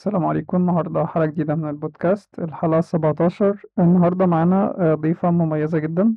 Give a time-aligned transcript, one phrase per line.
[0.00, 0.56] السلام عليكم.
[0.56, 3.62] النهاردة حلقة جديدة من البودكاست الحلقة السبعتاشر.
[3.78, 6.16] النهاردة معانا آه، ضيفة مميزة جدا.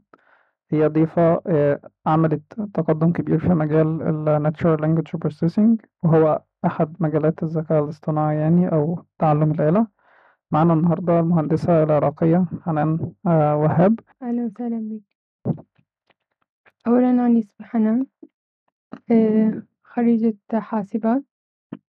[0.72, 2.42] هي ضيفة آه، عملت
[2.74, 9.06] تقدم كبير في مجال ال Natural Language Processing وهو أحد مجالات الذكاء الاصطناعي يعني أو
[9.20, 9.88] تعلم الآلة.
[10.52, 14.00] معانا النهاردة المهندسة العراقية حنان آه، وهاب.
[14.22, 15.04] أهلا وسهلا بك
[16.88, 18.06] أولا أنا اسمي حنان
[19.84, 21.24] خريجة حاسبات.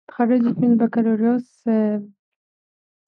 [0.08, 2.02] تخرجت من البكالوريوس آه،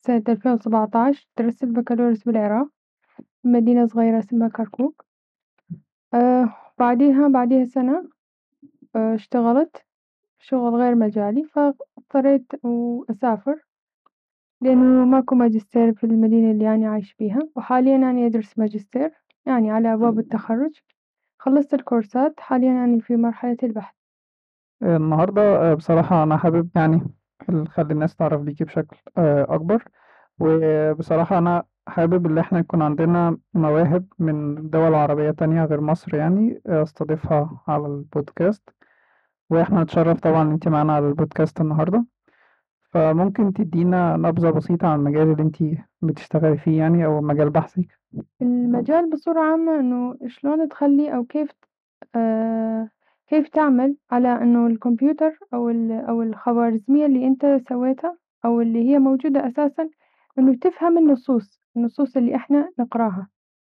[0.06, 2.68] سنة ألفين وسبعة عشر درست البكالوريوس بالعراق
[3.16, 5.04] في مدينة صغيرة اسمها كركوك.
[6.14, 8.08] آه، بعديها بعديها سنة
[8.96, 9.76] اشتغلت
[10.40, 12.52] شغل غير مجالي فاضطريت
[13.10, 13.64] أسافر
[14.60, 19.10] لأنه ماكو ماجستير في المدينة اللي أنا عايش فيها وحاليا أنا أدرس ماجستير
[19.46, 20.72] يعني على أبواب التخرج.
[21.38, 23.97] خلصت الكورسات حاليا أنا في مرحلة البحث.
[24.82, 27.02] النهاردة آه، بصراحة أنا حابب يعني
[27.48, 29.84] نخلي الناس تعرف بيكي بشكل آه، أكبر.
[30.40, 36.60] وبصراحة أنا حابب إن إحنا يكون عندنا مواهب من دول عربية تانية غير مصر يعني
[36.66, 38.70] أستضيفها على البودكاست.
[39.50, 42.04] وإحنا نتشرف طبعا إن أنت معانا على البودكاست النهاردة.
[42.90, 45.56] فممكن تدينا نبذة بسيطة عن المجال اللي أنت
[46.02, 47.98] بتشتغلي فيه يعني أو مجال بحثك؟
[48.42, 51.50] المجال بصورة عامة إنه شلون تخلي أو كيف
[52.14, 52.88] آه
[53.28, 58.98] كيف تعمل على إنه الكمبيوتر أو ال أو الخوارزمية اللي أنت سويتها أو اللي هي
[58.98, 59.90] موجودة أساسًا
[60.38, 63.28] إنه تفهم النصوص، النصوص اللي إحنا نقراها،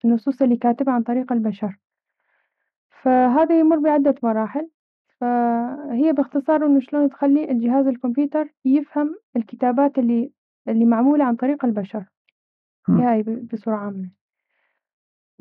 [0.05, 1.77] النصوص اللي كاتبها عن طريق البشر،
[3.03, 4.71] فهذا يمر بعدة مراحل،
[5.21, 10.33] فهي باختصار إنه شلون تخلي الجهاز الكمبيوتر يفهم الكتابات اللي
[10.69, 12.05] اللي معمولة عن طريق البشر،
[12.89, 14.11] هاي بصورة عامة.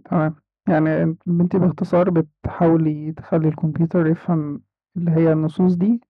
[0.06, 0.47] تمام.
[0.68, 4.62] يعني انت باختصار بتحاولي تخلي الكمبيوتر يفهم
[4.98, 6.02] اللي هي النصوص دي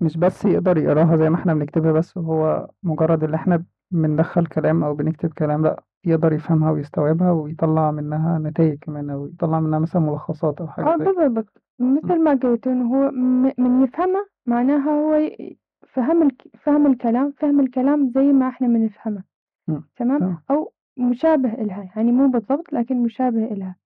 [0.00, 4.84] مش بس يقدر يقراها زي ما إحنا بنكتبها بس هو مجرد اللي إحنا بندخل كلام
[4.84, 10.02] أو بنكتب كلام لا يقدر يفهمها ويستوعبها ويطلع منها نتائج كمان أو يطلع منها مثلا
[10.02, 11.62] ملخصات أو حاجة آه زي بالضبط.
[11.78, 13.10] مثل ما قلت إنه هو
[13.58, 15.30] من يفهمها معناها هو
[15.88, 16.28] فهم
[16.60, 19.22] فهم الكلام فهم الكلام زي ما إحنا بنفهمه.
[19.96, 20.42] تمام.
[20.50, 23.76] أو مشابه إلها يعني مو بالضبط لكن مشابه إلها.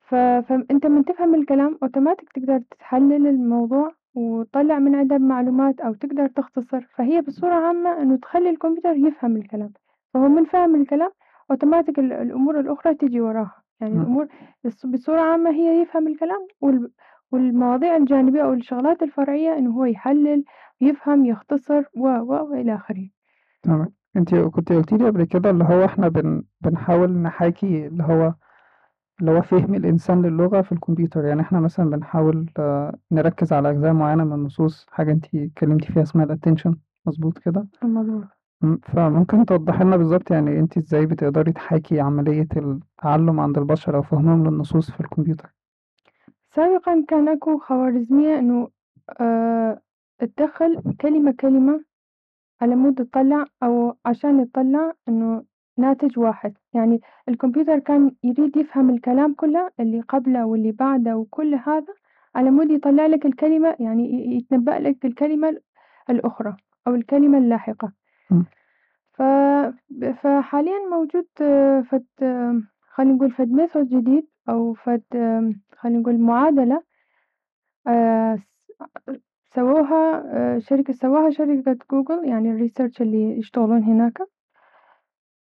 [0.00, 0.14] ف...
[0.14, 6.80] فأنت من تفهم الكلام أوتوماتيك تقدر تحلل الموضوع وتطلع من عنده معلومات أو تقدر تختصر.
[6.80, 9.72] فهي بصورة عامة إنه تخلي الكمبيوتر يفهم الكلام.
[10.14, 11.10] فهو من فهم الكلام
[11.50, 13.62] أوتوماتيك الأمور الأخرى تجي وراها.
[13.80, 14.28] يعني الأمور
[14.84, 16.90] بصورة عامة هي يفهم الكلام وال...
[17.32, 20.44] والمواضيع الجانبية أو الشغلات الفرعية إنه هو يحلل
[20.80, 23.08] يفهم يختصر و و وإلى آخره.
[23.62, 24.01] تمام.
[24.16, 26.42] انت كنت قلتي لي قبل كده اللي هو إحنا بن...
[26.60, 28.34] بنحاول نحاكي اللي هو
[29.20, 31.24] اللي هو فهم الإنسان للغة في الكمبيوتر.
[31.24, 36.02] يعني إحنا مثلا بنحاول آه، نركز على أجزاء معينة من النصوص حاجة انت اتكلمتي فيها
[36.02, 38.24] اسمها الاتنشن مظبوط كده؟ مظبوط.
[38.82, 44.44] فممكن توضحي لنا بالظبط يعني انت إزاي بتقدري تحاكي عملية التعلم عند البشر أو فهمهم
[44.48, 45.54] للنصوص في الكمبيوتر؟
[46.50, 48.68] سابقا كان أكو خوارزمية إنه
[49.20, 49.80] أه
[50.18, 51.84] تدخل كلمة كلمة
[52.62, 55.44] على مود تطلع أو عشان تطلع إنه
[55.78, 56.54] ناتج واحد.
[56.74, 61.94] يعني الكمبيوتر كان يريد يفهم الكلام كله اللي قبله واللي بعده وكل هذا
[62.34, 65.60] على مود يطلع لك الكلمة يعني يتنبأ لك الكلمة
[66.10, 66.56] الأخرى
[66.86, 67.92] أو الكلمة اللاحقة.
[69.12, 69.22] ف...
[70.22, 71.26] فحاليا موجود
[71.90, 72.06] فد
[72.94, 75.02] خلينا نقول فد method جديد أو فد
[75.78, 76.82] خلينا نقول معادلة
[77.86, 78.38] آه،
[79.54, 84.22] سووها آه، شركة سواها شركة جوجل يعني ال research اللي يشتغلون هناك.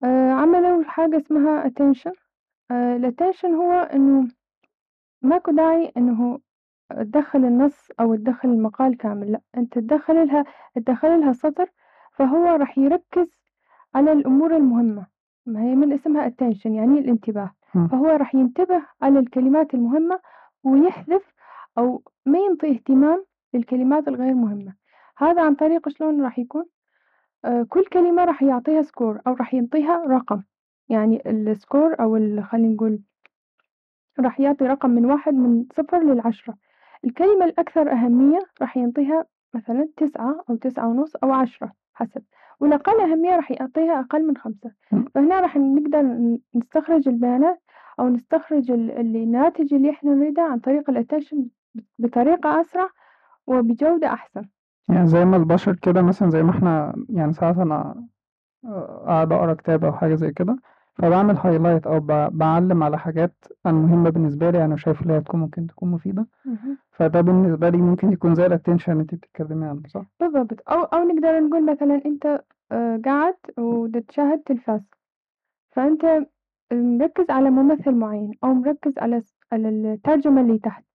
[0.04, 2.12] آه، عملوا حاجة اسمها attention.
[2.70, 4.28] آه، ال attention هو إنه
[5.22, 6.38] ماكو داعي إنه
[6.90, 10.44] تدخل النص أو تدخل المقال كامل لأ أنت تدخل لها
[10.76, 11.70] تدخل لها سطر
[12.12, 13.28] فهو راح يركز
[13.94, 15.06] على الأمور المهمة.
[15.46, 17.50] ما هي من اسمها attention يعني الانتباه.
[17.90, 20.20] فهو راح ينتبه على الكلمات المهمة
[20.64, 21.34] ويحذف
[21.78, 23.24] أو ما ينطي اهتمام
[23.56, 24.74] للكلمات الغير مهمة.
[25.18, 26.64] هذا عن طريق شلون راح يكون؟
[27.44, 30.42] آه، كل كلمة راح يعطيها score أو راح ينطيها رقم.
[30.88, 32.98] يعني ال score أو خلينا نقول
[34.20, 36.56] راح يعطي رقم من واحد من صفر للعشرة.
[37.04, 42.22] الكلمة الأكثر أهمية راح ينطيها مثلا تسعة أو تسعة ونص أو عشرة حسب
[42.60, 44.70] والأقل أهمية راح يعطيها أقل من خمسة.
[45.14, 46.02] فهنا راح نقدر
[46.54, 47.62] نستخرج البيانات
[48.00, 51.48] أو نستخرج الناتج اللي إحنا نريده عن طريق الاتنشن
[51.98, 52.88] بطريقة أسرع
[53.46, 54.42] وبجودة أحسن
[54.88, 58.06] يعني زي ما البشر كده مثلا زي ما إحنا يعني ساعات أنا
[58.66, 60.58] آه، قاعد أقرأ كتاب أو حاجة زي كده
[60.96, 62.06] فباعمل highlight أو ب
[62.38, 63.34] باعلّم على حاجات
[63.66, 66.28] أنا مهمة بالنسبة لي أنا شايف اللي هي تكون ممكن تكون مفيدة،.
[66.92, 71.04] فده بالنسبة لي ممكن يكون زي الattention اللي أنتِ بتتكلمي عنه صح؟ بالضبط، أو أو
[71.04, 72.26] نقدر نقول مثلًا أنت
[72.72, 74.82] آآ قاعد وتشاهد تلفاز،
[75.76, 76.26] فأنت
[76.74, 80.85] مركّز على ممثل معيّن أو مركّز على الس على الترجمة اللي تحت،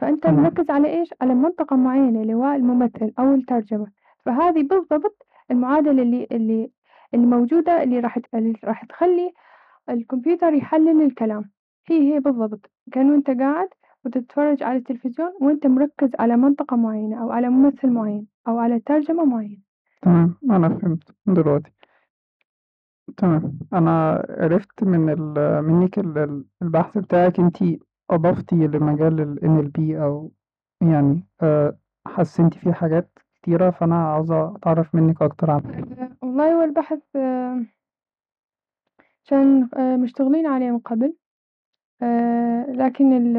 [0.00, 0.42] فأنت تمام.
[0.42, 3.86] مركّز على إيش؟ على منطقة معيّنة هو الممثل أو الترجمة،
[4.24, 6.70] فهذه بالضبط المعادلة اللي اللي
[7.14, 9.32] اللي موجودة اللي راح اللي راح تخلّي
[9.90, 11.50] الكمبيوتر يحلّل الكلام،
[11.88, 13.68] هي هي بالضبط، كأنه أنت قاعد
[14.04, 19.24] وتتفرّج على التلفزيون وأنت مركّز على منطقة معيّنة أو على ممثل معيّن أو على ترجمة
[19.24, 19.62] معيّنة.
[20.02, 21.70] تمام، أنا فهمت دلوقتي.
[23.16, 27.56] تمام، أنا عرفت من ال منِّك ال ال البحث بتاعِك أنتِ
[28.10, 30.30] أضفتِ لمجال الNLP أو
[30.82, 31.76] يعني آآ
[32.06, 35.84] حسّنتِ فيه حاجات كتيرة، فأنا عاوز أتعرّف منِّك أكتر عنها.
[36.22, 36.98] والله هو البحث
[39.28, 41.14] كان آآ مشتغلين عليه من قبل،
[42.68, 43.36] لكن ال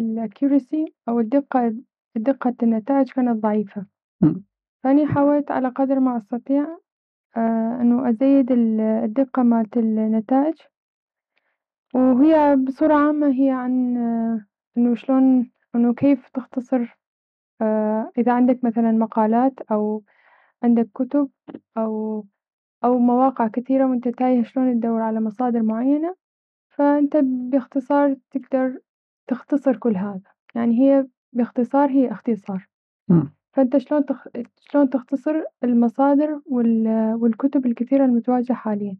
[0.00, 1.74] الaccuracy أو الدقة
[2.16, 3.86] دقة النتائج كانت ضعيفة،.
[4.84, 6.78] فأني حاولت على قدر ما أستطيع
[7.80, 10.54] إنه أزيد ال الدقة مالت النتائج،
[11.94, 13.96] وهي بصورة عامة هي عن
[14.78, 16.98] إنه شلون إنه كيف تختصر
[17.62, 20.02] آآ إذا عندك مثلًا مقالات أو
[20.64, 21.30] عندك كتب
[21.78, 22.26] أو
[22.84, 26.16] أو مواقع كثيرة وأنت تايه شلون تدوّر على مصادر معيّنة،
[26.70, 28.80] فأنت باختصار تقدر
[29.28, 30.20] تختصر كل هذا،
[30.54, 32.68] يعني هي باختصار هي اختصار،.
[33.54, 34.28] فأنت شلون تخ
[34.60, 36.88] شلون تختصر المصادر وال
[37.22, 38.98] والكتب الكثيرة المتواجدة حاليًا،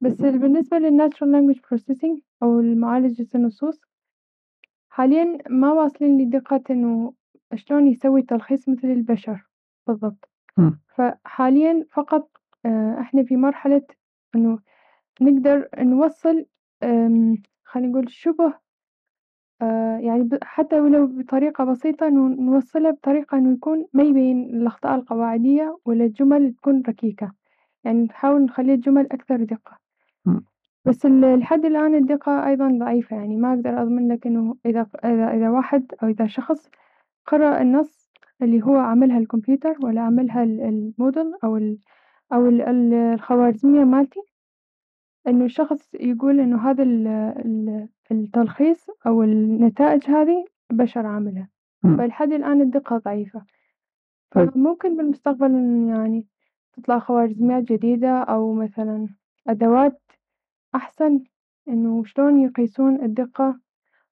[0.00, 3.80] بس بالنسبة للnatural language processing أو المعالجة النصوص،
[4.90, 7.14] حاليًا ما واصلين لدقة إنه
[7.56, 9.46] شلون يسوي تلخيص مثل البشر
[9.88, 10.30] بالضبط،.
[10.96, 12.30] فحاليًا فقط
[12.66, 13.82] آآ إحنا في مرحلة
[14.36, 14.60] إنه
[15.22, 16.46] نقدر نوصّل
[16.84, 18.54] آمم خلينا نقول شبه
[19.62, 25.78] آآ يعني حتى ولو بطريقة بسيطة إنه نوصّلها بطريقة إنه يكون ما يبين الأخطاء القواعدية
[25.86, 27.32] ولا الجمل تكون ركيكة،
[27.84, 29.78] يعني نحاول نخلّي الجمل أكثر دقة،.
[30.84, 35.34] بس ال لحد الآن الدقة أيضًا ضعيفة، يعني ما أقدر أضمن لك إنه إذا إذا
[35.36, 36.70] إذا واحد أو إذا شخص
[37.26, 38.10] قرأ النص
[38.42, 41.78] اللي هو عملها الكمبيوتر والّا عملها ال الmodel أو ال
[42.32, 44.20] أو ال ال الخوارزمية مالتي،
[45.28, 51.48] إنه الشخص يقول إنه هذا ال ال التلخيص أو النتائج هذه بشر عاملها،
[51.84, 51.96] إمم.
[51.98, 53.42] فلحد الآن الدقة ضعيفة،
[54.30, 54.50] طيب.
[54.50, 55.52] فممكن بالمستقبل
[55.88, 56.26] يعني
[56.72, 59.08] تطلع خوارزميات جديدة أو مثلًا
[59.48, 60.02] أدوات
[60.74, 61.20] أحسن
[61.68, 63.60] إنه شلون يقيسون الدقة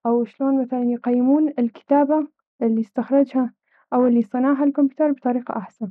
[0.07, 2.29] أو شلون مثلًا يقيمون الكتابة
[2.63, 3.53] اللي استخرجها
[3.93, 5.91] أو اللي صنعها الكمبيوتر بطريقة أحسن.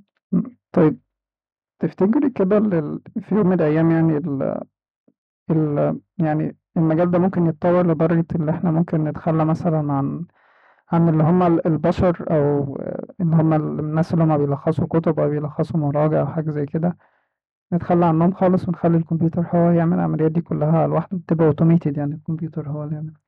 [0.71, 0.99] طيب
[1.79, 2.59] تفتكري كده
[3.21, 4.59] في يوم من الأيام يعني ال
[5.51, 10.25] ال يعني المجال ده ممكن يتطوّر لدرجة اللي إحنا ممكن نتخلّى مثلًا عن
[10.91, 12.75] عن اللي هم ال البشر أو
[13.21, 16.97] اللي هم ال الناس اللي هم بيلخّصوا كُتب أو بيلخّصوا مراجع أو حاجة زي كده،
[17.73, 22.69] نتخلّى عنّهم خالص ونخلّي الكمبيوتر هو يعمل العمليات دي كلّها لوحده، تبقى automated يعني الكمبيوتر
[22.69, 23.19] هو اللي يعملها.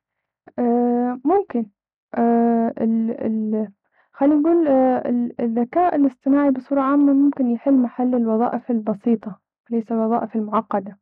[0.58, 1.66] آآ ممكن.
[2.14, 3.68] آآ ال ال
[4.12, 9.38] خلينا نقول ال الذكاء الاصطناعي بصورة عامة ممكن يحل محل الوظائف البسيطة،
[9.70, 10.98] ليس الوظائف المعقدة،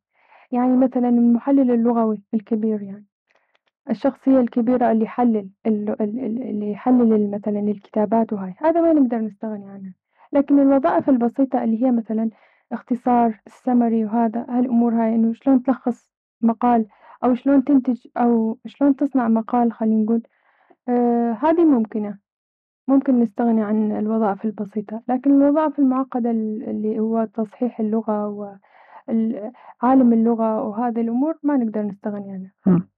[0.51, 3.05] يعني مثلًا المحلل اللغوي الكبير يعني،
[3.89, 9.17] الشخصية الكبيرة اللي يحلل ال ال ال اللي يحلل مثلًا الكتابات وهاي، هذا ما نقدر
[9.17, 9.93] نستغني عنها،
[10.33, 12.29] لكن الوظائف البسيطة اللي هي مثلًا
[12.71, 16.85] اختصار الsummary وهذا هالأمور هاي إنه شلون تلخّص مقال
[17.23, 20.21] أو شلون تنتج أو شلون تصنع مقال خلينا نقول،
[20.89, 22.17] آآ هذه ممكنة،
[22.87, 30.13] ممكن نستغني عن الوظائف البسيطة، لكن الوظائف المعقدة ال اللي هو تصحيح اللغة وال عالم
[30.13, 32.51] اللغة وهذه الأمور ما نقدر نستغني عنها.
[32.67, 32.89] إمم.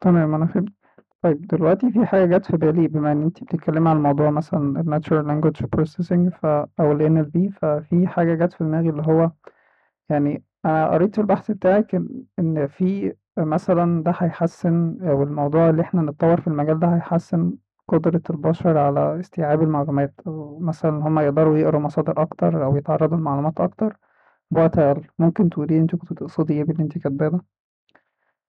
[0.00, 0.85] تمام أنا فهمت.
[1.26, 5.24] طيب دلوقتي في حاجة جات في بالي بما إن أنتِ بتتكلّمي عن موضوع مثلًا الnatural
[5.26, 6.46] language processing ف
[6.80, 9.30] أو الNLP ففي حاجة جات في دماغي اللي هو
[10.10, 11.94] يعني أنا قريت في البحث بتاعِك
[12.40, 17.54] إن في مثلًا ده هيحسّن أو الموضوع اللي إحنا نتطوّر في المجال ده هيحسّن
[17.88, 23.60] قدرة البشر على استيعاب المعلومات أو مثلًا إن يقدروا يقروا مصادر أكتر أو يتعرّضوا لمعلومات
[23.60, 23.98] أكتر
[24.52, 27.40] بوقت أقل، ممكن تقولي لي أنتِ كنتِ تقصدي إيه باللي أنتِ كاتباه ده؟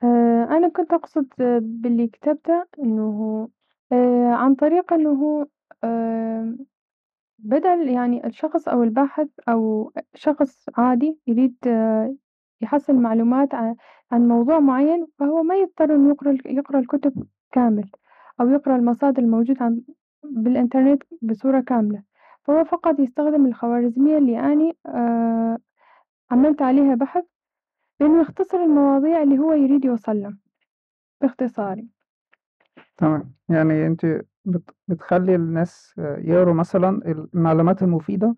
[0.03, 1.27] آآ أنا كنت أقصد
[1.61, 3.49] باللي كتبته إنه
[3.91, 5.47] آآ عن طريق إنه
[5.83, 6.57] آمم
[7.39, 11.55] بدل يعني الشخص أو الباحث أو شخص عادي يريد
[12.61, 13.49] يحصل معلومات
[14.11, 17.91] عن موضوع معيّن، فهو ما يضطر إنه يقرأ ال يقرأ الكتب كامل
[18.41, 19.75] أو يقرأ المصادر الموجودة
[20.23, 22.03] بالإنترنت بصورة كاملة،
[22.45, 24.77] فهو فقط يستخدم الخوارزمية اللي أني
[26.31, 27.23] عملت عليها بحث
[27.99, 30.37] بإنه يختصر المواضيع اللي هو يريد يوصلها
[31.21, 31.83] باختصار.
[32.97, 36.89] تمام، يعني أنتِ بت بتخلّي الناس يقروا مثلًا
[37.33, 38.35] المعلومات المفيدة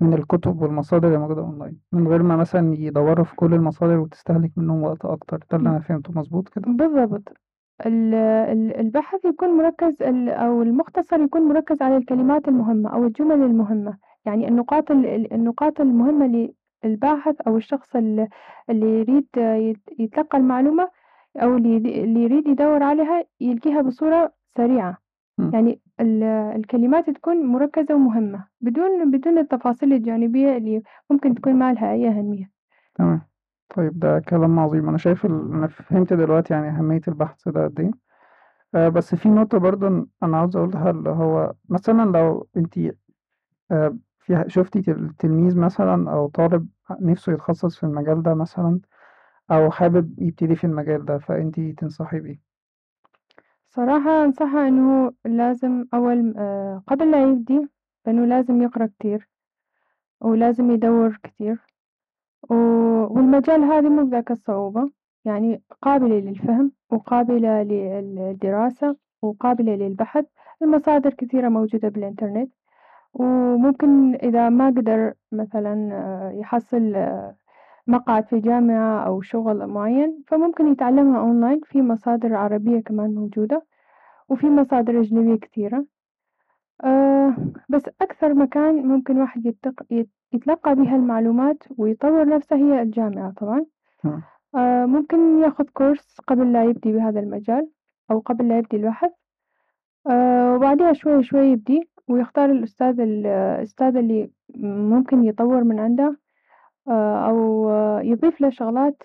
[0.00, 4.52] من الكتب والمصادر اللي موجودة أونلاين، من غير ما مثلًا يدوّروا في كل المصادر وتستهلك
[4.56, 5.68] منهم وقت أكتر، ده اللي.
[5.70, 7.32] أنا فهمته مضبوط كده؟ بالضبط.
[7.86, 13.42] ال ال البحث يكون مركّز ال أو المختصر يكون مركّز على الكلمات المهمة أو الجمل
[13.42, 16.26] المهمة، يعني النقاط ال ال النقاط المهمة
[16.84, 18.28] للباحث أو الشخص ال
[18.70, 20.90] اللي يريد يت يتلقّى المعلومة
[21.36, 24.98] أو اللي اللي يريد يدوّر عليها يلقيها بصورة سريعة،
[25.40, 25.50] إمم.
[25.54, 31.92] يعني ال الكلمات تكون مركّزة ومهمة بدون بدون التفاصيل الجانبية اللي ممكن تكون ما لها
[31.92, 32.50] أي أهمية.
[32.94, 33.22] تمام.
[33.76, 37.80] طيب ده كلام عظيم، أنا شايف ال أنا فهمت دلوقتي يعني أهمية البحث ده قد
[37.80, 37.90] إيه.
[38.74, 42.78] آآ بس في نقطة برضه أنا عاوز أقولها اللي هو مثلًا لو أنتِ
[43.72, 46.68] آآ في شُفتِ تل تلميذ مثلًا أو طالب
[47.00, 48.80] نِفْسه يتخصص في المجال ده مثلًا
[49.50, 52.40] أو حابب يبتدي في المجال ده، فأنتِ تنصحيه بإيه؟
[53.68, 57.68] صراحة أنصحه إنه لازم أول آآ قبل لا يبدي
[58.08, 59.28] إنه لازم يقرأ كتير،
[60.20, 61.58] ولازم يدوّر كتير،
[62.50, 64.90] والمجال هذا مو بذاك الصعوبة،
[65.24, 70.24] يعني قابلة للفهم وقابلة للدراسة وقابلة للبحث،
[70.62, 72.52] المصادر كثيرة موجودة بالإنترنت،
[73.14, 75.90] وممكن إذا ما قدر مثلًا
[76.34, 76.96] يحصل
[77.86, 83.62] مقعد في جامعة أو شغل معين، فممكن يتعلمها أونلاين في مصادر عربية كمان موجودة،
[84.28, 85.84] وفي مصادر أجنبية كتيرة.
[86.84, 87.36] آآ
[87.68, 93.66] بس أكثر مكان ممكن الواحد يتق يت يتلقّى بها المعلومات ويطوّر نفسه هي الجامعة طبعًا.
[94.04, 94.22] إمم.
[94.54, 97.68] آآ ممكن ياخذ كورس قبل لا يبدي بهذا المجال
[98.10, 99.10] أو قبل لا يبدي البحث.
[100.10, 104.30] آآ وبعديها شوي شوي يبدي ويختار الأستاذ ال الأستاذ اللي
[104.94, 106.18] ممكن يطوّر من عنده
[106.88, 107.70] آآ أو
[108.02, 109.02] يضيف له شغلات.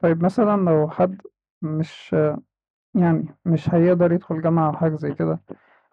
[0.00, 1.20] طيب مثلًا لو حد
[1.62, 2.16] مش
[2.94, 5.40] يعني مش هيقدر يدخل جامعة أو حاجة زي كده،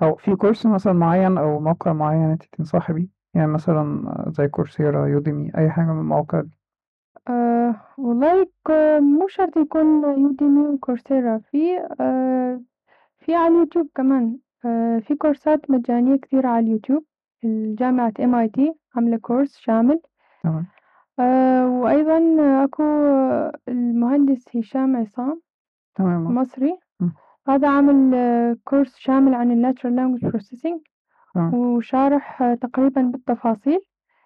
[0.01, 5.07] أو في كورس مثلًا معيّن أو موقع معيّن أنتِ تنصحي بيه؟ يعني مثلًا زي كورسيرا،
[5.07, 6.59] يوديمي، أي حاجة من المواقع دي؟
[7.27, 12.61] آآ والله ك مو شرط يكون يوديمي وكورسيرا، في آآ
[13.19, 14.37] في على اليوتيوب كمان،
[15.01, 17.03] في كورسات مجانية كتيرة على اليوتيوب،
[17.43, 18.61] الجامعة MIT
[18.95, 19.99] عاملة كورس شامل.
[20.43, 20.65] تمام.
[21.19, 22.19] آآ وأيضًا
[22.63, 22.83] أكو
[23.67, 25.41] المهندس هشام عصام
[25.95, 26.31] تمام آه.
[26.31, 26.77] مصري،.
[27.47, 30.79] هذا عامل كورس شامل عن language processing
[31.33, 31.53] تمام.
[31.53, 33.79] وشارح تقريبًا بالتفاصيل،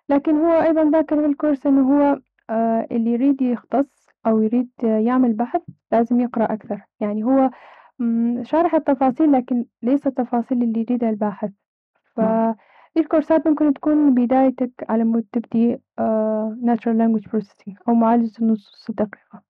[0.09, 5.61] لكن هو أيضًا ذاكر بالكورس إنه هو آآ اللي يريد يختص أو يريد يعمل بحث
[5.91, 7.49] لازم يقرأ أكثر، يعني هو
[8.03, 11.49] إمم شارح التفاصيل لكن ليس التفاصيل اللي يريدها الباحث،
[12.19, 12.53] إمم.
[12.93, 18.89] فدي الكورسات ممكن تكون بدايتك على مود تبدي آآ natural language processing أو معالجة النصوص
[18.89, 19.41] الدقيقة.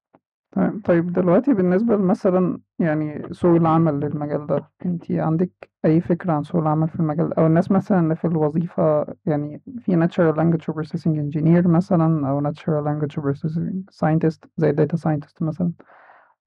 [0.51, 0.81] تمام.
[0.85, 5.51] طيب دلوقتي بالنسبة لمثلًا يعني سوق العمل للمجال ده، أنتِ عندِك
[5.85, 9.61] أي فكرة عن سوق العمل في المجال ده؟ أو الناس مثلًا اللي في الوظيفة يعني
[9.79, 15.71] في natural language processing engineer مثلًا أو natural language processing scientist زي data scientist مثلًا،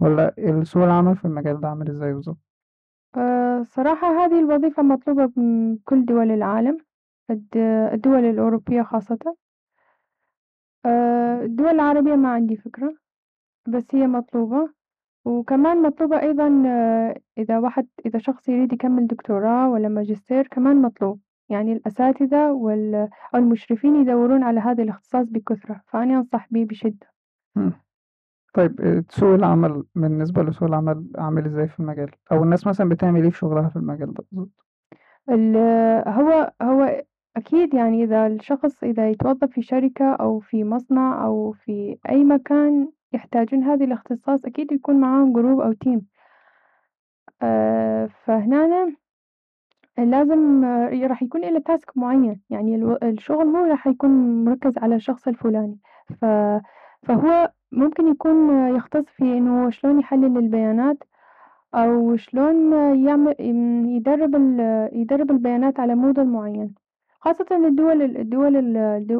[0.00, 2.38] والّا ال سوق العمل في المجال ده عامل إزاي بالضبط؟
[3.16, 6.78] آآ صراحة هذه الوظيفة مطلوبة من كل دول العالم،
[7.30, 7.56] الد
[7.92, 9.36] الدول الأوروبية خاصةً.
[10.86, 12.96] آآ الدول العربية ما عندي فكرة،
[13.68, 14.70] بس هي مطلوبة،
[15.24, 16.48] وكمان مطلوبة أيضًا
[17.38, 22.94] إذا واحد إذا شخص يريد يكمل دكتوراه والّا ماجستير كمان مطلوب، يعني الأساتذة وال
[23.34, 27.06] أو المشرفين يدوّرون على هذا الاختصاص بكثرة، فأنا أنصح به بشدة.
[27.56, 27.85] إمم.
[28.56, 33.22] طيب آآ سوق العمل بالنسبة لسوق العمل عامل إزاي في المجال؟ أو الناس مثلًا بتعمل
[33.22, 34.64] إيه في شغلها في المجال ده بالضبط؟
[35.30, 35.56] ال
[36.08, 37.02] هو هو
[37.36, 42.88] أكيد يعني إذا الشخص إذا يتوظف في شركة أو في مصنع أو في أي مكان
[43.12, 46.00] يحتاجون هذا الاختصاص أكيد يكون معاهم group أو team.
[47.42, 48.92] آآ فهنا
[49.98, 50.64] لازم
[51.04, 55.78] راح يكون إله task معين، يعني الشغل مو راح يكون مركّز على الشخص الفلاني،
[56.20, 56.24] ف
[57.02, 60.98] فهو ممكن يكون يختص في إنه شلون يحلل البيانات
[61.74, 62.72] أو شلون
[63.06, 64.60] يعم م يدرب ال
[64.92, 66.74] يدرب البيانات على model معين،
[67.20, 68.76] خاصةً الدول ال الدول ال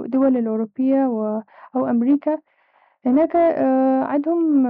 [0.07, 1.43] الدول الأوروبية و
[1.77, 2.39] أو أمريكا،
[3.07, 4.67] هناك آآ عندهم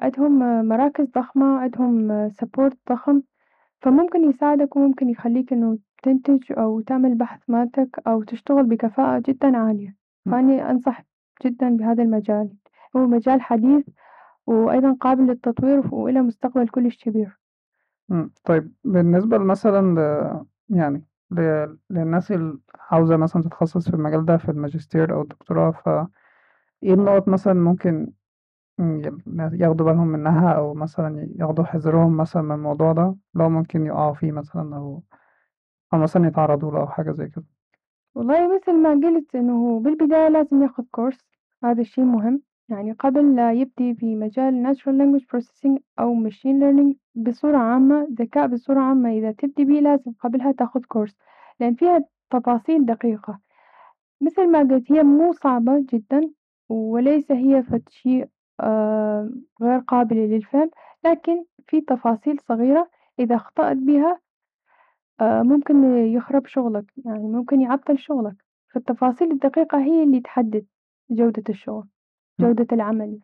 [0.00, 0.38] عندهم
[0.68, 3.22] مراكز ضخمة، عندهم support ضخم،
[3.82, 9.96] فممكن يساعدك وممكن يخليك إنه تنتج أو تعمل بحث مالتك أو تشتغل بكفاءة جدًا عالية،
[10.26, 10.34] إمم.
[10.36, 11.04] فأني أنصح
[11.46, 12.50] جدًا بهذا المجال،
[12.96, 13.84] هو مجال حديث
[14.46, 17.38] وأيضًا قابل للتطوير وإله مستقبل كلش كبير.
[18.44, 21.40] طيب بالنسبة لمثلًا ل يعني ل
[21.90, 22.58] للناس اللي
[22.90, 26.24] عاوزة مثلًا تتخصص في المجال ده في الماجستير أو الدكتوراه، فإيه
[26.94, 28.12] النقط مثلًا ممكن
[29.52, 34.32] ياخدوا بالهم منها أو مثلا ياخدوا حذرهم مثلا من الموضوع ده؟ لو ممكن يقعوا فيه
[34.32, 35.02] مثلا أو
[35.94, 37.44] أو مثلا يتعرضوا له أو حاجة زي كده.
[38.14, 41.18] والله مثل ما قلت إنه بالبداية لازم ياخذ كورس
[41.64, 42.42] هذا الشي مهم.
[42.70, 48.46] يعني قبل لا يبدي في مجال natural language processing أو machine learning بصورة عامة ذكاء
[48.46, 49.10] بصورة عامة.
[49.12, 51.16] إذا تبدي بيه لازم قبلها تاخذ كورس
[51.60, 53.40] لأن فيها تفاصيل دقيقة.
[54.20, 56.30] مثل ما قلت هي مو صعبة جدا
[56.68, 58.24] وليس هي فد شي
[58.60, 59.30] آه
[59.62, 60.70] غير قابلة للفهم
[61.04, 62.90] لكن في تفاصيل صغيرة.
[63.18, 64.20] إذا أخطأت بها
[65.20, 68.36] آه ممكن يخرب شغلك يعني ممكن يعطل شغلك.
[68.74, 70.66] فالتفاصيل الدقيقة هي اللي تحدد
[71.10, 71.86] جودة الشغل.
[72.40, 73.18] جودة العمل.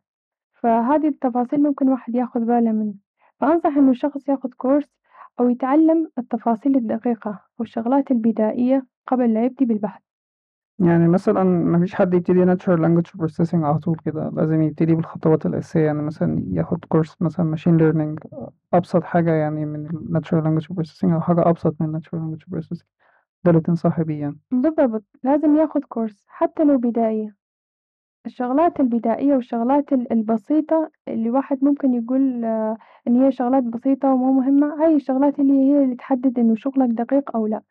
[0.54, 2.94] فهذه التفاصيل ممكن واحد ياخذ باله منها
[3.40, 4.96] فأنصح إنه الشخص ياخذ كورس
[5.40, 10.02] أو يتعلم التفاصيل الدقيقة والشغلات البدائية قبل لا يبدي بالبحث.
[10.78, 14.32] يعني مثلا مفيش حد يبتدي natural language processing على طول كده.
[14.34, 15.80] لازم يبتدي بالخطوات الأساسية.
[15.80, 18.28] يعني مثلا ياخد كورس مثلا machine learning
[18.72, 22.86] أبسط حاجة يعني من ال natural language processing أو حاجة أبسط من natural language processing.
[23.44, 24.38] ده اللي تنصحي بيه يعني.
[24.50, 25.04] بالضبط.
[25.22, 27.36] لازم ياخذ course حتى لو بدائية
[28.26, 32.76] الشغلات البدائية والشغلات ال- البسيطة اللي واحد ممكن يقول آه،
[33.08, 37.36] إن هي شغلات بسيطة ومو مهمة هاي الشغلات اللي هي اللي تحدد إنه شغلك دقيق
[37.36, 37.62] أو لا.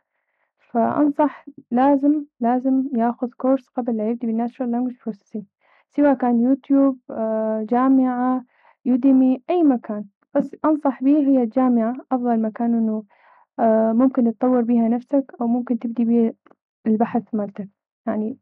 [0.71, 5.43] فأنصح لازم لازم ياخذ course قبل لا يبدي بال natural language processing
[5.89, 8.43] سواء كان يوتيوب آه، جامعة
[8.85, 10.05] يوديمي أي مكان.
[10.35, 13.03] بس أنصح به هي الجامعة أفضل مكان إنه
[13.59, 16.35] آه، ممكن تطور بيها نفسك أو ممكن تبدي بيه
[16.87, 17.69] البحث مالتك.
[18.07, 18.37] يعني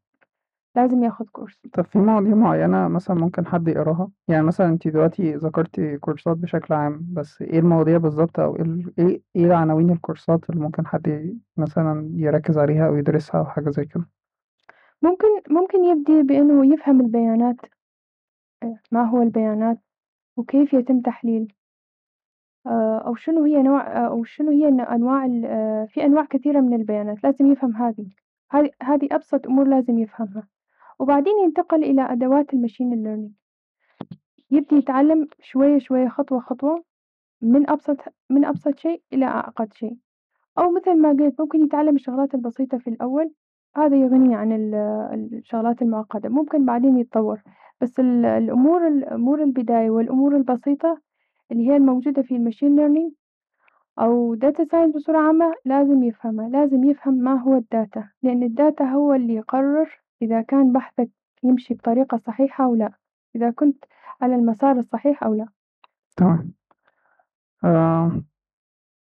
[0.75, 1.59] لازم ياخذ كورس.
[1.73, 6.73] طب في مواضيع معينة مثلا ممكن حد يقراها؟ يعني مثلا انتي دلوقتي ذكرتي كورسات بشكل
[6.73, 11.07] عام بس إيه المواضيع بالظبط أو إيه ال- إيه إيه عناوين الكورسات اللي ممكن حد
[11.07, 14.09] ي- مثلا يركز عليها أو يدرسها أو حاجة زي كده؟
[15.01, 17.55] ممكن ممكن يبدي بإنه يفهم البيانات
[18.63, 19.77] آه، ما هو البيانات
[20.37, 21.53] وكيف يتم تحليل.
[22.67, 26.59] آه، أو شنو هي نوع آه، أو شنو هي أنواع ال- آه، في أنواع كثيرة
[26.59, 28.05] من البيانات لازم يفهم هذه.
[28.51, 30.47] هذه هذه أبسط أمور لازم يفهمها.
[30.99, 33.31] وبعدين ينتقل إلى أدوات المشين ليرنينج
[34.51, 36.83] يبدي يتعلم شوية شوية خطوة خطوة
[37.41, 37.97] من أبسط
[38.29, 39.97] من أبسط شيء إلى أعقد شيء.
[40.57, 43.31] أو مثل ما قلت ممكن يتعلم الشغلات البسيطة في الأول
[43.75, 44.75] هذا يغنيه عن ال-
[45.33, 47.41] الشغلات المعقدة ممكن بعدين يتطور.
[47.81, 51.01] بس ال- الأمور الأمور البداية والأمور البسيطة
[51.51, 53.11] اللي هي الموجودة في ال machine learning
[53.99, 58.51] أو data science بصورة عامة لازم يفهمها لازم يفهم ما هو ال data لأن ال
[58.51, 61.09] data هو اللي يقرر إذا كان بحثك
[61.43, 62.91] يمشي بطريقة صحيحة أو لا
[63.35, 63.85] إذا كنت
[64.21, 65.47] على المسار الصحيح أو لا.
[66.17, 66.51] تمام.
[67.63, 68.21] آه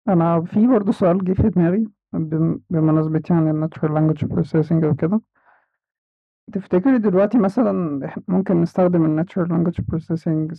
[0.08, 5.20] أنا في برضه سؤال جه في دماغي بم- بمناسبة يعني ال natural language processing وكده
[6.52, 10.54] تفتكري دلوقتي مثلا إحنا ممكن نستخدم ال natural language processing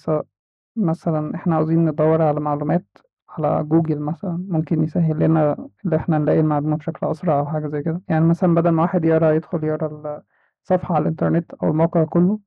[0.76, 2.86] مثلا إحنا عاوزين ندور على معلومات
[3.30, 7.84] على جوجل مثلا ممكن يسهل لنا إن إحنا نلاقي المعلومة بشكل أسرع أو حاجة زي
[7.84, 10.24] كده؟ يعني مثلا بدل ما واحد يقرأ يدخل يقرأ
[10.64, 12.40] الصفحة على الإنترنت أو الموقع كله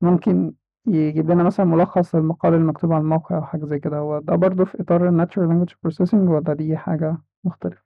[0.00, 0.54] ممكن
[0.86, 3.98] يجيب لنا مثلا ملخص للمقال المكتوب على الموقع أو حاجة زي كده.
[3.98, 7.82] هو ده برضه في إطار ال natural language processing ولا دي حاجة مختلفة؟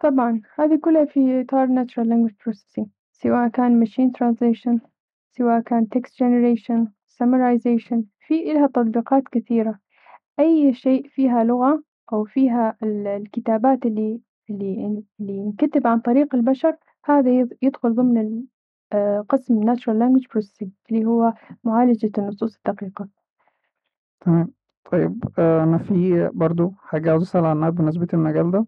[0.00, 4.78] طبعا هذه كلها في إطار natural language processing سواء كان machine translation
[5.30, 6.86] سواء كان text generation
[7.22, 9.78] summarization في إلها تطبيقات كثيرة.
[10.40, 16.76] أي شيء فيها لغة أو فيها ال- الكتابات اللي اللي اللي ينكتب عن طريق البشر
[17.04, 18.44] هذا يد- يدخل ضمن
[18.92, 23.08] آه، قسم natural language processing اللي هو معالجة النصوص الدقيقة.
[24.20, 24.52] تمام.
[24.92, 28.66] طيب آه، أنا في برضه حاجة عاوز أسأل عنها بمناسبة المجال ده.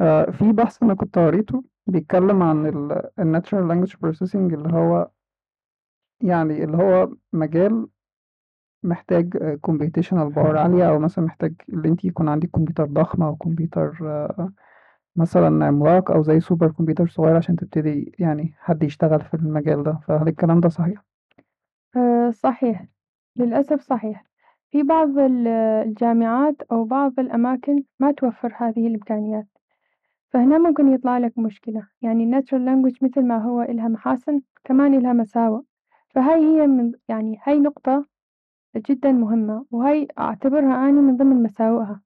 [0.00, 5.10] آه، في بحث أنا كنت قريته بيتكلم عن ال natural language processing اللي هو
[6.20, 7.88] يعني اللي هو مجال
[8.82, 13.98] محتاج computational power عالية أو مثلا محتاج إن أنت يكون عندك كمبيوتر ضخم أو كمبيوتر
[15.18, 19.98] مثلا عملاق أو زي سوبر كمبيوتر صغير عشان تبتدي يعني حد يشتغل في المجال ده.
[20.08, 21.04] فهل الكلام ده صحيح؟
[21.96, 22.84] آه، صحيح.
[23.36, 24.24] للأسف صحيح.
[24.70, 25.48] في بعض ال-
[25.86, 29.46] الجامعات أو بعض الأماكن ما توفر هذه الإمكانيات.
[30.30, 31.88] فهنا ممكن يطلع لك مشكلة.
[32.02, 35.62] يعني ال natural language مثل ما هو إلها محاسن كمان إلها مساوئ.
[36.08, 38.06] فهاي هي من يعني هاي نقطة
[38.76, 42.00] جدا مهمة وهاي أعتبرها أنا من ضمن مساوئها.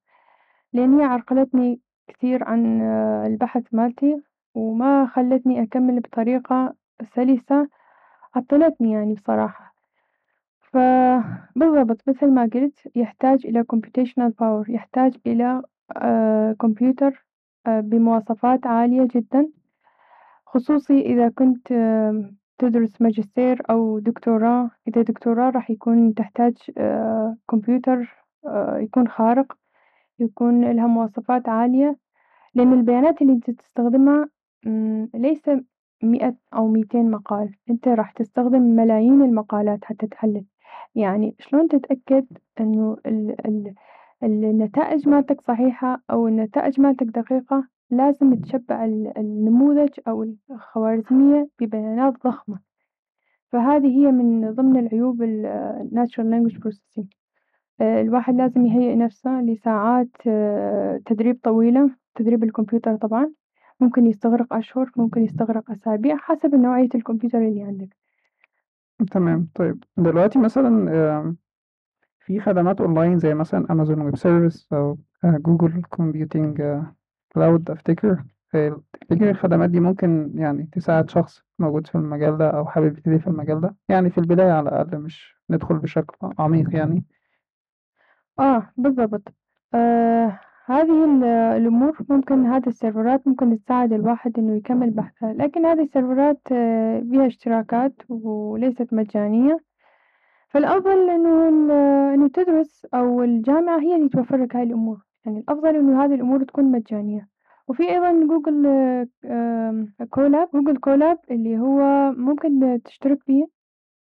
[0.72, 1.80] لأن هي عرقلتني
[2.12, 4.22] كثير عن آه، البحث مالتي
[4.54, 6.74] وما خلتني أكمل بطريقة
[7.14, 7.68] سلسة
[8.34, 9.74] عطلتني يعني بصراحة.
[10.72, 15.62] فبالضبط مثل ما قلت يحتاج إلى computational power يحتاج إلى
[15.96, 17.26] آه، كمبيوتر
[17.66, 19.48] آه، بمواصفات عالية جدا.
[20.46, 26.56] خصوصي إذا كنت آه، تدرس ماجستير أو دكتوراه إذا دكتوراه راح يكون تحتاج
[27.50, 28.24] كمبيوتر
[28.76, 29.61] يكون خارق.
[30.22, 31.96] يكون إلها مواصفات عالية
[32.54, 34.28] لأن البيانات اللي أنت تستخدمها
[35.14, 35.50] ليس
[36.02, 37.54] مئة أو ميتين مقال.
[37.70, 40.44] أنت راح تستخدم ملايين المقالات حتى تحلل.
[40.94, 42.26] يعني شلون تتأكد
[42.60, 43.74] إنه ال ال
[44.22, 48.84] النتائج مالتك صحيحة أو النتائج مالتك دقيقة؟ لازم تشبع
[49.16, 52.58] النموذج أو الخوارزمية ببيانات ضخمة.
[53.48, 57.21] فهذه هي من ضمن العيوب ال Natural Language Processing.
[57.80, 60.08] الواحد لازم يهيئ نفسه لساعات
[61.06, 63.32] تدريب طويلة تدريب الكمبيوتر طبعا.
[63.80, 67.96] ممكن يستغرق أشهر ممكن يستغرق أسابيع حسب نوعية الكمبيوتر اللي عندك.
[69.10, 69.48] تمام.
[69.54, 71.36] طيب دلوقتي مثلا
[72.20, 76.80] في خدمات أونلاين زي مثلا Amazon Web Service أو Google Computing
[77.32, 78.24] Cloud أفتكر.
[78.52, 83.26] تفتكر الخدمات دي ممكن يعني تساعد شخص موجود في المجال ده أو حابب يبتدي في
[83.26, 87.04] المجال ده؟ يعني في البداية على الأقل مش ندخل بشكل عميق يعني.
[88.38, 89.22] آه بالضبط.
[89.74, 91.04] آه هذه
[91.56, 96.40] الأمور ممكن هذه السيرفرات ممكن تساعد الواحد إنه يكمل بحثه لكن هذه السيرفرات
[97.02, 99.58] بيها اشتراكات وليست مجانية.
[100.48, 101.48] فالأفضل إنه
[102.14, 104.98] إنه تدرس أو الجامعة هي اللي توفر لك هاي الأمور.
[105.24, 107.28] يعني الأفضل إنه هذه الأمور تكون مجانية.
[107.68, 109.08] وفي أيضا Google
[110.10, 113.46] Colab Google Colab اللي هو ممكن تشترك فيه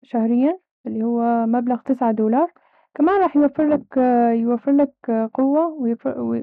[0.02, 2.52] شهريا اللي هو مبلغ تسعة دولار.
[2.98, 3.96] كمان راح يوفر لك
[4.40, 5.66] يوفر لك قوة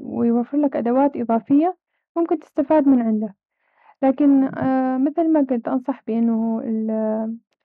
[0.04, 1.78] ويوفر لك أدوات إضافية
[2.18, 3.36] ممكن تستفاد من عنده.
[4.04, 4.42] لكن
[5.06, 6.62] مثل ما قلت أنصح بأنه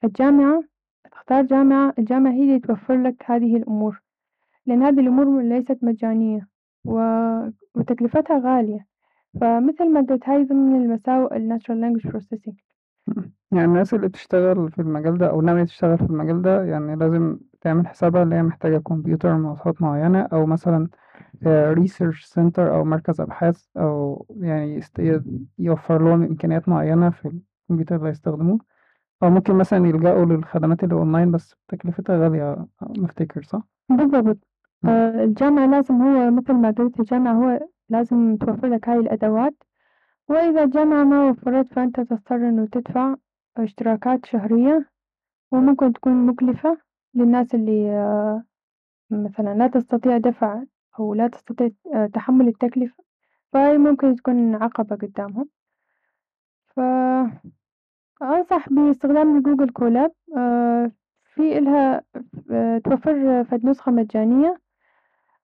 [0.03, 0.63] الجامعة
[1.11, 4.01] تختار جامعة الجامعة هي اللي توفر لك هذه الأمور
[4.65, 6.47] لأن هذه الأمور ليست مجانية
[6.85, 8.85] وتكلفتها غالية.
[9.41, 12.55] فمثل ما قلت هاي ضمن المساوئ ال Natural Language Processing.
[13.51, 17.37] يعني الناس اللي بتشتغل في المجال ده أو ناوية تشتغل في المجال ده يعني لازم
[17.61, 20.87] تعمل حسابها اللي هي محتاجة كمبيوتر مواصفات معينة أو مثلا
[21.45, 24.81] research center أو مركز أبحاث أو يعني
[25.59, 28.59] يوفر لهم إمكانيات معينة في الكمبيوتر اللي هيستخدموه.
[29.23, 32.65] أو ممكن مثلا يلجأوا للخدمات اللي أونلاين بس تكلفتها غالية
[32.97, 34.37] نفتكر صح؟ بالضبط.
[34.85, 39.63] آه الجامعة لازم هو مثل ما قلت الجامعة هو لازم توفر لك هاي الأدوات.
[40.29, 43.15] وإذا الجامعة ما وفرت فأنت تضطر إنه تدفع
[43.57, 44.89] اشتراكات شهرية
[45.51, 46.90] وممكن تكون مكلفة.
[47.15, 48.43] للناس اللي
[49.11, 50.63] مثلا لا تستطيع دفع
[50.99, 51.69] أو لا تستطيع
[52.13, 53.03] تحمل التكلفة
[53.53, 55.49] فهاي ممكن تكون عقبة قدامهم.
[56.75, 60.11] فأنصح باستخدام جوجل كولاب
[61.35, 62.03] في إلها
[62.79, 64.61] توفر فد نسخة مجانية.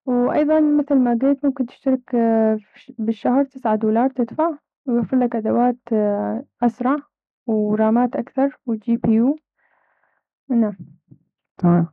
[0.06, 2.16] وأيضا مثل ما قلت ممكن تشترك
[3.00, 4.58] بالشهر تسعة دولار تدفع.
[4.86, 5.78] ويوفر لك أدوات
[6.64, 6.98] أسرع
[7.48, 9.36] ورامات أكثر وجي بي يو.
[10.50, 10.97] نعم.
[11.58, 11.88] تمام.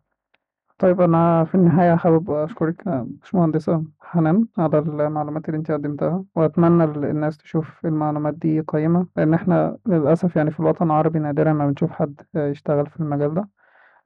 [0.79, 7.39] طيب أنا في النهاية حابب أشكرك باشمهندسة حنان على المعلومات اللي أنت قدمتها وأتمنى الناس
[7.39, 12.21] تشوف المعلومات دي قيمة لأن إحنا للأسف يعني في الوطن العربي نادرا ما بنشوف حد
[12.35, 13.49] يشتغل في المجال ده.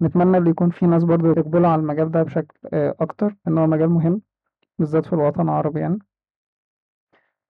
[0.03, 3.89] نتمنى اللي يكون في ناس برضو يقبلوا على المجال ده بشكل أكتر إن هو مجال
[3.91, 4.23] مهم
[4.79, 5.99] بالذات في الوطن العربي يعني.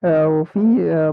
[0.04, 0.58] وفي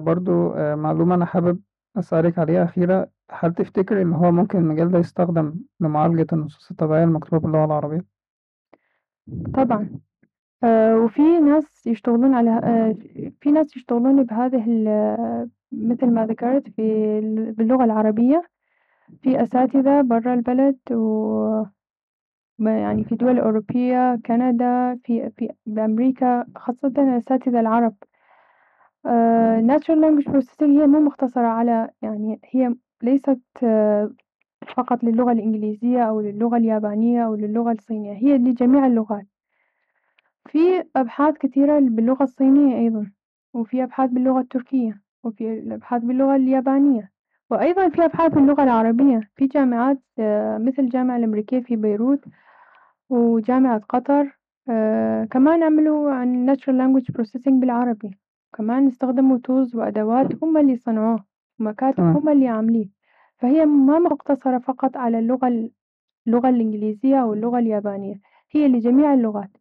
[0.03, 1.61] برضو معلومة أنا حابب
[1.97, 3.14] أسألك عليها أخيرة.
[3.31, 8.05] هل تفتكر إن هو ممكن المجال ده يستخدم لمعالجة النصوص الطبيعية المكتوبة باللغة العربية؟
[9.53, 9.89] طبعا.
[10.63, 12.95] آه وفي ناس يشتغلون على آه
[13.41, 14.63] في ناس يشتغلون بهذه
[15.71, 17.21] مثل ما ذكرت في
[17.57, 18.43] باللغة العربية
[19.21, 21.63] في أساتذة برا البلد و
[22.59, 27.95] يعني في دول أوروبية كندا في في بأمريكا خاصة الأساتذة العرب.
[29.05, 33.39] آه Natural Language Processing هي مو مختصرة على يعني هي ليست
[34.75, 39.27] فقط للغة الإنجليزية أو للغة اليابانية أو للغة الصينية هي لجميع اللغات.
[40.49, 43.11] في أبحاث كثيرة باللغة الصينية أيضا
[43.53, 47.11] وفي أبحاث باللغة التركية وفي أبحاث باللغة اليابانية
[47.49, 49.29] وأيضا في أبحاث باللغة العربية.
[49.35, 50.01] في جامعات
[50.59, 52.25] مثل الجامعة الأمريكية في بيروت
[53.09, 54.37] وجامعة قطر
[55.31, 58.11] كمان عملوا عن Natural Language Processing بالعربي.
[58.53, 61.23] كمان استخدموا tools وأدوات هم اللي صنعوه
[61.59, 62.94] ومكاتب هم اللي عامليه.
[63.37, 65.69] فهي ما مقتصرة فقط على اللغة
[66.27, 68.19] اللغة الإنجليزية أو اللغة اليابانية
[68.51, 69.57] هي لجميع اللغات.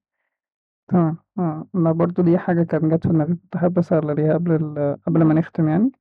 [0.89, 4.53] تمام آه أنا برضو دي حاجة كانت جت في دماغي كنت حابب أسأل عليها قبل
[4.55, 4.97] ال...
[5.07, 5.93] قبل ما نختم يعني.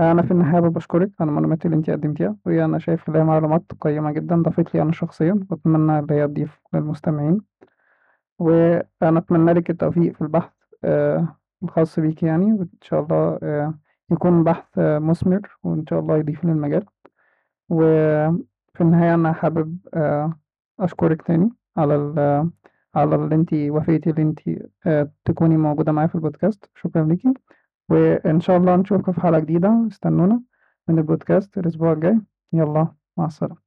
[0.00, 3.24] أنا في النهاية حابب أشكرك على المعلومات اللي أنت قدمتيها وهي أنا شايف إن هي
[3.24, 7.40] معلومات قيمة جدا ضافت لي أنا شخصيا وأتمنى إن هي تضيف للمستمعين.
[8.38, 10.52] وأنا أتمنى لك التوفيق في البحث
[10.84, 13.74] آه الخاص بيك يعني وإن شاء الله آه
[14.10, 16.84] يكون بحث مثمر وإن شاء الله يضيف للمجال.
[17.68, 20.38] وفي النهاية أنا حابب آه،
[20.80, 22.18] أشكرك تاني على ال
[22.94, 26.70] على اللي انتي وافقتي اللي انتي آه، تكوني موجودة معايا في البودكاست.
[26.76, 27.34] شكرا ليكي.
[27.88, 29.86] وإن شاء الله نشوفكم في حلقة جديدة.
[29.92, 30.42] استنونا
[30.88, 32.20] من البودكاست الأسبوع الجاي.
[32.52, 33.65] يلا مع السلامة.